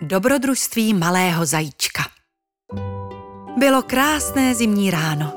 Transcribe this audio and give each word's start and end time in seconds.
Dobrodružství 0.00 0.94
malého 0.94 1.46
zajíčka 1.46 2.02
Bylo 3.56 3.82
krásné 3.82 4.54
zimní 4.54 4.90
ráno. 4.90 5.32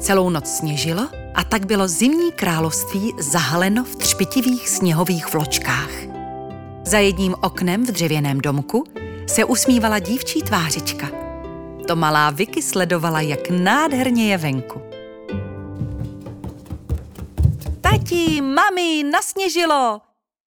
Celou 0.00 0.30
noc 0.30 0.46
sněžilo 0.46 1.08
a 1.34 1.44
tak 1.44 1.66
bylo 1.66 1.88
zimní 1.88 2.32
království 2.32 3.12
zahaleno 3.18 3.84
v 3.84 3.96
třpitivých 3.96 4.68
sněhových 4.68 5.32
vločkách. 5.32 5.90
Za 6.84 6.98
jedním 6.98 7.34
oknem 7.42 7.86
v 7.86 7.90
dřevěném 7.90 8.40
domku 8.40 8.84
se 9.26 9.44
usmívala 9.44 9.98
dívčí 9.98 10.42
tvářička. 10.42 11.08
To 11.86 11.96
malá 11.96 12.30
Vicky 12.30 12.62
sledovala, 12.62 13.20
jak 13.20 13.50
nádherně 13.50 14.30
je 14.30 14.38
venku. 14.38 14.85
Tati, 17.98 18.40
mami, 18.40 19.02
nasněžilo! 19.12 20.00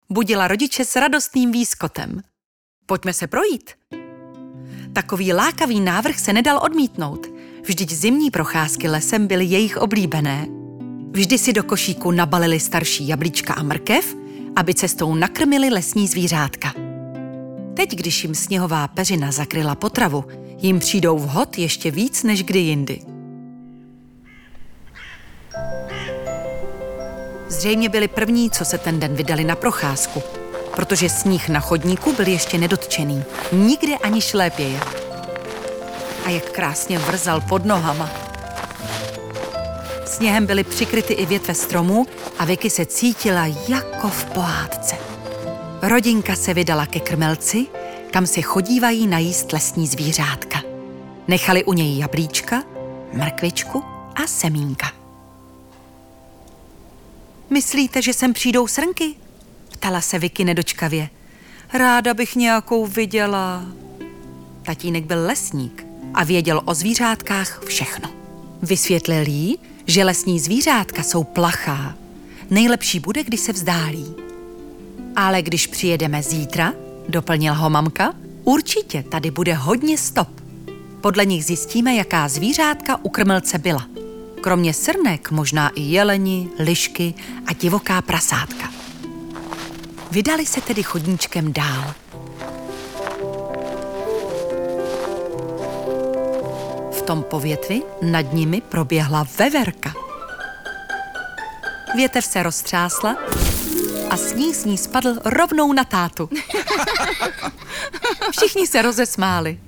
Budila 0.09 0.47
rodiče 0.47 0.85
s 0.85 0.95
radostným 0.95 1.51
výskotem. 1.51 2.21
Pojďme 2.85 3.13
se 3.13 3.27
projít. 3.27 3.71
Takový 4.93 5.33
lákavý 5.33 5.79
návrh 5.79 6.19
se 6.19 6.33
nedal 6.33 6.59
odmítnout. 6.63 7.27
Vždyť 7.63 7.91
zimní 7.91 8.31
procházky 8.31 8.89
lesem 8.89 9.27
byly 9.27 9.45
jejich 9.45 9.77
oblíbené. 9.77 10.47
Vždy 11.11 11.37
si 11.37 11.53
do 11.53 11.63
košíku 11.63 12.11
nabalili 12.11 12.59
starší 12.59 13.07
jablíčka 13.07 13.53
a 13.53 13.63
mrkev, 13.63 14.15
aby 14.55 14.73
cestou 14.73 15.15
nakrmili 15.15 15.69
lesní 15.69 16.07
zvířátka. 16.07 16.73
Teď, 17.73 17.95
když 17.95 18.23
jim 18.23 18.35
sněhová 18.35 18.87
peřina 18.87 19.31
zakryla 19.31 19.75
potravu, 19.75 20.25
jim 20.57 20.79
přijdou 20.79 21.17
vhod 21.17 21.57
ještě 21.57 21.91
víc 21.91 22.23
než 22.23 22.43
kdy 22.43 22.59
jindy. 22.59 23.16
Zřejmě 27.57 27.89
byli 27.89 28.07
první, 28.07 28.49
co 28.49 28.65
se 28.65 28.77
ten 28.77 28.99
den 28.99 29.15
vydali 29.15 29.43
na 29.43 29.55
procházku, 29.55 30.23
protože 30.75 31.09
sníh 31.09 31.49
na 31.49 31.59
chodníku 31.59 32.13
byl 32.13 32.27
ještě 32.27 32.57
nedotčený. 32.57 33.23
Nikde 33.51 33.97
ani 33.97 34.21
šlépěje. 34.21 34.79
A 36.25 36.29
jak 36.29 36.51
krásně 36.51 36.99
vrzal 36.99 37.41
pod 37.41 37.65
nohama. 37.65 38.09
Sněhem 40.05 40.45
byly 40.45 40.63
přikryty 40.63 41.13
i 41.13 41.25
větve 41.25 41.53
stromů 41.53 42.05
a 42.39 42.45
Vicky 42.45 42.69
se 42.69 42.85
cítila 42.85 43.45
jako 43.67 44.07
v 44.09 44.25
pohádce. 44.25 44.95
Rodinka 45.81 46.35
se 46.35 46.53
vydala 46.53 46.85
ke 46.85 46.99
krmelci, 46.99 47.67
kam 48.11 48.25
se 48.25 48.41
chodívají 48.41 49.07
najíst 49.07 49.53
lesní 49.53 49.87
zvířátka. 49.87 50.61
Nechali 51.27 51.63
u 51.63 51.73
něj 51.73 51.97
jablíčka, 51.97 52.63
mrkvičku 53.13 53.83
a 54.15 54.27
semínka. 54.27 54.96
Myslíte, 57.49 58.01
že 58.01 58.13
sem 58.13 58.33
přijdou 58.33 58.67
srnky? 58.67 59.15
Ptala 59.69 60.01
se 60.01 60.19
Vicky 60.19 60.45
nedočkavě. 60.45 61.09
Ráda 61.73 62.13
bych 62.13 62.35
nějakou 62.35 62.87
viděla. 62.87 63.65
Tatínek 64.63 65.05
byl 65.05 65.25
lesník 65.25 65.85
a 66.13 66.23
věděl 66.23 66.61
o 66.65 66.73
zvířátkách 66.73 67.63
všechno. 67.65 68.09
Vysvětlil 68.61 69.27
jí, 69.27 69.59
že 69.85 70.03
lesní 70.03 70.39
zvířátka 70.39 71.03
jsou 71.03 71.23
plachá. 71.23 71.95
Nejlepší 72.49 72.99
bude, 72.99 73.23
když 73.23 73.39
se 73.39 73.53
vzdálí. 73.53 74.15
Ale 75.15 75.41
když 75.41 75.67
přijedeme 75.67 76.23
zítra, 76.23 76.73
doplnil 77.09 77.53
ho 77.53 77.69
mamka, 77.69 78.13
určitě 78.43 79.03
tady 79.03 79.31
bude 79.31 79.53
hodně 79.53 79.97
stop. 79.97 80.29
Podle 81.01 81.25
nich 81.25 81.45
zjistíme, 81.45 81.95
jaká 81.95 82.27
zvířátka 82.27 82.99
u 83.03 83.09
krmelce 83.09 83.57
byla. 83.57 83.96
Kromě 84.47 84.73
srnek 84.73 85.31
možná 85.31 85.69
i 85.69 85.81
jeleni, 85.81 86.49
lišky 86.59 87.13
a 87.45 87.53
divoká 87.53 88.01
prasátka. 88.01 88.69
Vydali 90.11 90.45
se 90.45 90.61
tedy 90.61 90.83
chodníčkem 90.83 91.53
dál. 91.53 91.93
V 96.91 97.01
tom 97.01 97.23
povětvi 97.23 97.81
nad 98.01 98.33
nimi 98.33 98.61
proběhla 98.61 99.27
veverka. 99.37 99.93
Větev 101.95 102.25
se 102.25 102.43
roztřásla 102.43 103.17
a 104.09 104.17
sníh 104.17 104.55
z 104.55 104.65
ní 104.65 104.77
spadl 104.77 105.19
rovnou 105.25 105.73
na 105.73 105.83
tátu. 105.83 106.29
Všichni 108.31 108.67
se 108.67 108.81
rozesmáli. 108.81 109.59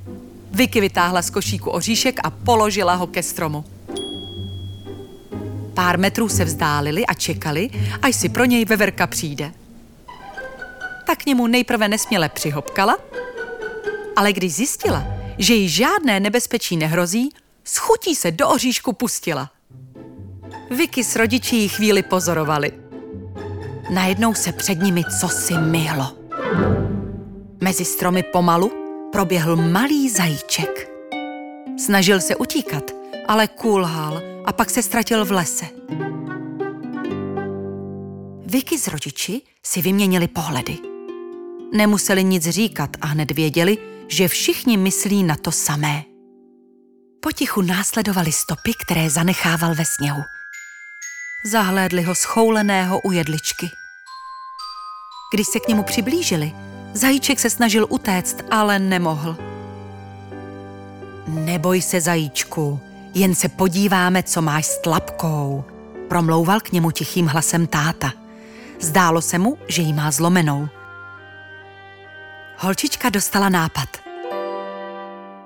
Vicky 0.51 0.81
vytáhla 0.81 1.21
z 1.21 1.29
košíku 1.29 1.69
oříšek 1.69 2.19
a 2.23 2.29
položila 2.29 2.95
ho 2.95 3.07
ke 3.07 3.23
stromu. 3.23 3.78
Pár 5.79 5.99
metrů 5.99 6.29
se 6.29 6.45
vzdálili 6.45 7.05
a 7.05 7.13
čekali, 7.13 7.69
až 8.01 8.15
si 8.15 8.29
pro 8.29 8.45
něj 8.45 8.65
veverka 8.65 9.07
přijde 9.07 9.51
tak 11.09 11.19
k 11.19 11.25
němu 11.25 11.47
nejprve 11.47 11.87
nesměle 11.87 12.29
přihopkala, 12.29 12.97
ale 14.15 14.33
když 14.33 14.53
zjistila, 14.53 15.03
že 15.37 15.53
jí 15.53 15.69
žádné 15.69 16.19
nebezpečí 16.19 16.77
nehrozí, 16.77 17.29
schutí 17.63 18.15
se 18.15 18.31
do 18.31 18.49
oříšku 18.49 18.93
pustila. 18.93 19.49
Vicky 20.71 21.03
s 21.03 21.15
rodiči 21.15 21.55
jí 21.55 21.67
chvíli 21.67 22.03
pozorovali. 22.03 22.71
Najednou 23.89 24.33
se 24.33 24.51
před 24.51 24.81
nimi 24.81 25.03
cosi 25.19 25.53
myhlo. 25.53 26.17
Mezi 27.61 27.85
stromy 27.85 28.23
pomalu 28.23 28.71
proběhl 29.11 29.55
malý 29.55 30.09
zajíček. 30.09 30.91
Snažil 31.77 32.21
se 32.21 32.35
utíkat, 32.35 32.98
ale 33.29 33.47
kulhal 33.47 34.21
a 34.45 34.53
pak 34.53 34.69
se 34.69 34.83
ztratil 34.83 35.25
v 35.25 35.31
lese. 35.31 35.65
Vicky 38.45 38.77
s 38.77 38.87
rodiči 38.87 39.41
si 39.63 39.81
vyměnili 39.81 40.27
pohledy. 40.27 40.77
Nemuseli 41.73 42.23
nic 42.23 42.49
říkat 42.49 42.89
a 43.01 43.07
hned 43.07 43.31
věděli, 43.31 43.77
že 44.07 44.27
všichni 44.27 44.77
myslí 44.77 45.23
na 45.23 45.35
to 45.35 45.51
samé. 45.51 46.03
Potichu 47.21 47.61
následovali 47.61 48.31
stopy, 48.31 48.71
které 48.85 49.09
zanechával 49.09 49.75
ve 49.75 49.85
sněhu. 49.85 50.21
Zahlédli 51.51 52.03
ho 52.03 52.15
schouleného 52.15 52.99
u 52.99 53.11
jedličky. 53.11 53.69
Když 55.33 55.47
se 55.47 55.59
k 55.59 55.67
němu 55.67 55.83
přiblížili, 55.83 56.51
zajíček 56.93 57.39
se 57.39 57.49
snažil 57.49 57.87
utéct, 57.89 58.37
ale 58.51 58.79
nemohl. 58.79 59.37
Neboj 61.27 61.81
se, 61.81 62.01
zajíčku, 62.01 62.88
jen 63.13 63.35
se 63.35 63.49
podíváme, 63.49 64.23
co 64.23 64.41
máš 64.41 64.65
s 64.65 64.81
tlapkou, 64.81 65.63
promlouval 66.07 66.59
k 66.59 66.71
němu 66.71 66.91
tichým 66.91 67.27
hlasem 67.27 67.67
táta. 67.67 68.13
Zdálo 68.79 69.21
se 69.21 69.37
mu, 69.37 69.57
že 69.67 69.81
jí 69.81 69.93
má 69.93 70.11
zlomenou 70.11 70.69
holčička 72.59 73.09
dostala 73.09 73.49
nápad. 73.49 73.89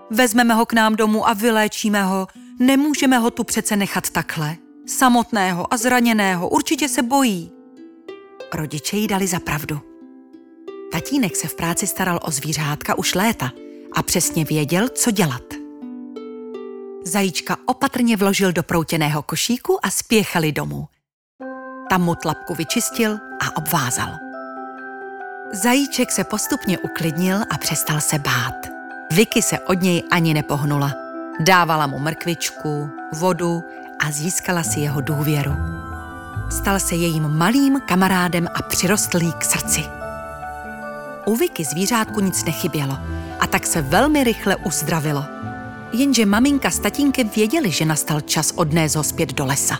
Vezmeme 0.09 0.53
ho 0.53 0.66
k 0.66 0.74
nám 0.74 0.96
domů 0.96 1.28
a 1.28 1.34
vyléčíme 1.34 2.03
ho. 2.03 2.28
Nemůžeme 2.59 3.18
ho 3.18 3.31
tu 3.31 3.44
přece 3.44 3.75
nechat 3.75 4.09
takhle. 4.09 4.56
Samotného 4.88 5.74
a 5.74 5.78
zraněného 5.78 6.50
určitě 6.50 6.90
se 6.90 7.01
bojí. 7.01 7.51
Rodiče 8.53 8.97
jí 8.97 9.07
dali 9.07 9.28
za 9.28 9.40
pravdu. 9.40 9.81
Tatínek 10.91 11.35
se 11.35 11.47
v 11.47 11.56
práci 11.56 11.88
staral 11.88 12.19
o 12.24 12.31
zvířátka 12.31 12.97
už 12.97 13.16
léta 13.16 13.51
a 13.94 14.03
přesně 14.03 14.45
věděl, 14.45 14.90
co 14.90 15.12
dělat. 15.12 15.62
Zajíčka 17.06 17.58
opatrně 17.66 18.18
vložil 18.18 18.52
do 18.52 18.64
proutěného 18.64 19.22
košíku 19.22 19.86
a 19.86 19.90
spěchali 19.90 20.52
domů. 20.52 20.88
Tam 21.90 22.02
mu 22.02 22.16
tlapku 22.16 22.56
vyčistil 22.56 23.18
a 23.41 23.58
obvázal. 23.58 24.09
Zajíček 25.52 26.12
se 26.12 26.24
postupně 26.24 26.78
uklidnil 26.78 27.38
a 27.50 27.58
přestal 27.58 28.02
se 28.02 28.19
bát. 28.19 28.56
Vicky 29.12 29.42
se 29.42 29.59
od 29.59 29.81
něj 29.81 30.03
ani 30.12 30.34
nepohnula. 30.34 30.94
Dávala 31.40 31.88
mu 31.88 32.00
mrkvičku, 32.00 32.90
vodu 33.13 33.63
a 34.00 34.12
získala 34.12 34.63
si 34.63 34.80
jeho 34.80 35.02
důvěru. 35.02 35.56
Stal 36.52 36.80
se 36.80 36.96
jejím 36.96 37.28
malým 37.28 37.80
kamarádem 37.80 38.48
a 38.56 38.62
přirostlý 38.62 39.33
k 39.33 39.44
srdci. 39.44 39.83
U 41.25 41.36
Vicky 41.36 41.63
zvířátku 41.63 42.19
nic 42.19 42.45
nechybělo 42.45 42.98
a 43.39 43.48
tak 43.48 43.68
se 43.68 43.81
velmi 43.81 44.24
rychle 44.24 44.56
uzdravilo. 44.56 45.25
Jenže 45.94 46.25
maminka 46.25 46.69
s 46.69 46.80
tatínkem 46.80 47.30
věděli, 47.30 47.72
že 47.72 47.86
nastal 47.86 48.22
čas 48.22 48.54
odnést 48.56 48.95
ho 48.95 49.04
zpět 49.04 49.34
do 49.34 49.45
lesa. 49.45 49.80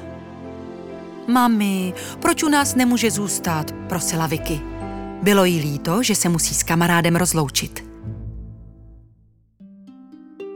Mami, 1.28 1.94
proč 2.20 2.44
u 2.44 2.50
nás 2.50 2.76
nemůže 2.76 3.12
zůstat? 3.12 3.72
prosila 3.90 4.28
Vicky. 4.28 4.62
Bylo 5.22 5.46
jí 5.46 5.60
líto, 5.60 6.04
že 6.04 6.16
se 6.16 6.30
musí 6.30 6.56
s 6.56 6.64
kamarádem 6.64 7.16
rozloučit. 7.16 7.86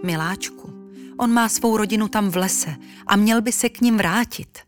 Miláčku, 0.04 0.74
on 1.18 1.32
má 1.32 1.50
svou 1.50 1.78
rodinu 1.78 2.08
tam 2.08 2.30
v 2.30 2.36
lese 2.36 2.76
a 3.08 3.16
měl 3.16 3.42
by 3.42 3.52
se 3.52 3.70
k 3.70 3.82
ním 3.82 3.98
vrátit. 3.98 4.60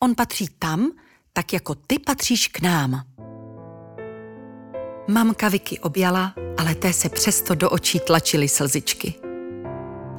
On 0.00 0.14
patří 0.14 0.48
tam, 0.58 0.90
tak 1.32 1.52
jako 1.52 1.74
ty 1.74 1.98
patříš 1.98 2.48
k 2.48 2.60
nám. 2.60 3.02
Mamka 5.08 5.48
Vicky 5.48 5.78
objala, 5.78 6.34
ale 6.58 6.74
té 6.74 6.92
se 6.92 7.08
přesto 7.08 7.54
do 7.54 7.70
očí 7.70 8.00
tlačily 8.00 8.48
slzičky. 8.48 9.29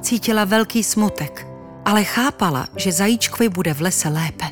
Cítila 0.02 0.44
velký 0.44 0.84
smutek, 0.84 1.46
ale 1.84 2.04
chápala, 2.04 2.68
že 2.76 2.92
zajíčkovi 2.92 3.48
bude 3.48 3.74
v 3.74 3.80
lese 3.80 4.08
lépe. 4.08 4.44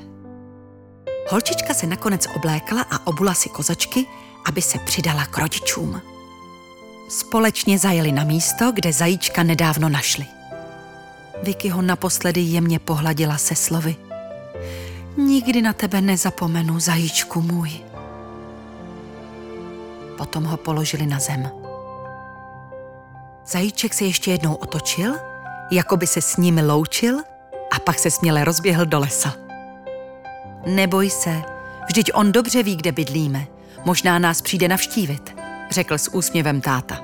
Holčička 1.31 1.75
se 1.75 1.87
nakonec 1.87 2.27
oblékla 2.37 2.83
a 2.91 3.07
obula 3.07 3.35
si 3.35 3.49
kozačky, 3.49 4.07
aby 4.47 4.63
se 4.63 4.79
přidala 4.79 5.27
k 5.27 5.39
rodičům. 5.39 6.03
Společně 7.09 7.79
zajeli 7.79 8.13
na 8.13 8.25
místo, 8.25 8.73
kde 8.73 8.93
zajíčka 8.93 9.43
nedávno 9.43 9.89
našli. 9.89 10.27
Vicky 11.43 11.69
ho 11.69 11.83
naposledy 11.83 12.41
jemně 12.41 12.79
pohladila 12.79 13.39
se 13.39 13.55
slovy. 13.55 13.97
Nikdy 15.17 15.63
na 15.63 15.73
tebe 15.73 16.01
nezapomenu, 16.01 16.81
zajíčku 16.81 17.43
můj. 17.43 17.71
Potom 20.19 20.45
ho 20.45 20.57
položili 20.57 21.07
na 21.07 21.19
zem. 21.19 21.51
Zajíček 23.47 23.95
se 23.95 24.05
ještě 24.05 24.31
jednou 24.31 24.55
otočil, 24.55 25.30
jako 25.71 25.97
by 25.97 26.07
se 26.07 26.21
s 26.21 26.37
nimi 26.37 26.63
loučil 26.63 27.19
a 27.73 27.79
pak 27.79 27.99
se 27.99 28.11
směle 28.11 28.45
rozběhl 28.45 28.87
do 28.87 28.99
lesa. 29.01 29.35
Neboj 30.67 31.11
se, 31.11 31.43
vždyť 31.87 32.11
on 32.15 32.33
dobře 32.33 32.63
ví, 32.63 32.77
kde 32.77 32.93
bydlíme. 32.93 33.47
Možná 33.85 34.19
nás 34.19 34.43
přijde 34.43 34.69
navštívit, 34.69 35.37
řekl 35.71 35.99
s 35.99 36.15
úsměvem 36.15 36.61
táta. 36.61 37.01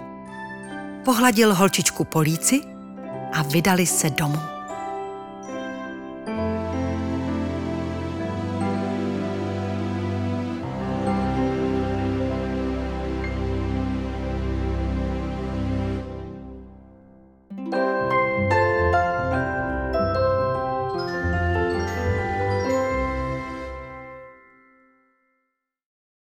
Pohladil 1.05 1.55
holčičku 1.55 2.05
po 2.05 2.21
líci 2.21 2.61
a 3.33 3.43
vydali 3.43 3.87
se 3.87 4.11
domů. 4.11 4.56